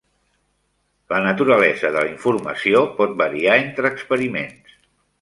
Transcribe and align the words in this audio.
La 1.13 1.19
naturalesa 1.25 1.93
de 1.97 2.03
la 2.05 2.13
informació 2.15 2.83
pot 3.03 3.15
variar 3.23 3.63
entre 3.67 3.93
experiments. 3.97 4.79